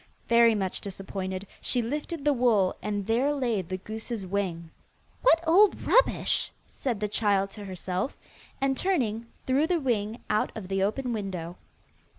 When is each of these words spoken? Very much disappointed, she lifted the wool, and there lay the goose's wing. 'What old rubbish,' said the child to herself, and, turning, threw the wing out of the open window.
Very 0.27 0.55
much 0.55 0.81
disappointed, 0.81 1.45
she 1.61 1.83
lifted 1.83 2.25
the 2.25 2.33
wool, 2.33 2.75
and 2.81 3.05
there 3.05 3.31
lay 3.35 3.61
the 3.61 3.77
goose's 3.77 4.25
wing. 4.25 4.71
'What 5.21 5.43
old 5.47 5.79
rubbish,' 5.83 6.51
said 6.65 6.99
the 6.99 7.07
child 7.07 7.51
to 7.51 7.65
herself, 7.65 8.17
and, 8.59 8.75
turning, 8.75 9.27
threw 9.45 9.67
the 9.67 9.79
wing 9.79 10.23
out 10.27 10.51
of 10.57 10.69
the 10.69 10.81
open 10.81 11.13
window. 11.13 11.55